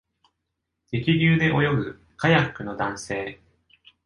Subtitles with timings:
[0.91, 3.39] 激流で泳ぐカヤックの男性